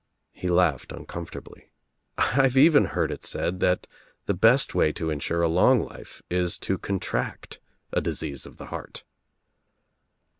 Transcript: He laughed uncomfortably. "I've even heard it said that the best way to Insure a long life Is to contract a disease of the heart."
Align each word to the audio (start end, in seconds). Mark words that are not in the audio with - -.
He 0.31 0.49
laughed 0.49 0.91
uncomfortably. 0.91 1.69
"I've 2.17 2.57
even 2.57 2.85
heard 2.85 3.11
it 3.11 3.23
said 3.23 3.59
that 3.59 3.85
the 4.25 4.33
best 4.33 4.73
way 4.73 4.91
to 4.93 5.11
Insure 5.11 5.43
a 5.43 5.47
long 5.47 5.79
life 5.79 6.23
Is 6.27 6.57
to 6.65 6.79
contract 6.79 7.59
a 7.93 8.01
disease 8.01 8.47
of 8.47 8.57
the 8.57 8.65
heart." 8.65 9.03